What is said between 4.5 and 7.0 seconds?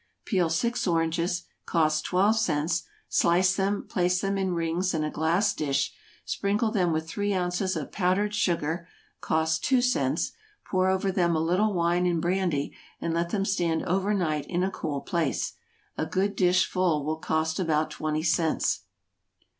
rings in a glass dish, sprinkle them